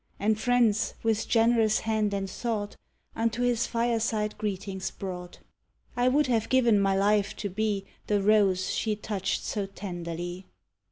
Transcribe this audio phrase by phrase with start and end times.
[0.19, 2.75] And friends with generous hand and thought
[3.15, 5.37] Unto his fireside greetings brought.
[5.95, 10.47] "I would have given my life to be The rose she touched so tenderly."